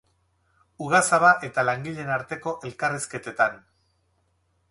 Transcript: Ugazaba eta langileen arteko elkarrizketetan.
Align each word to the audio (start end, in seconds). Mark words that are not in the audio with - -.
Ugazaba 0.85 1.33
eta 1.49 1.65
langileen 1.67 2.09
arteko 2.15 2.53
elkarrizketetan. 2.69 3.57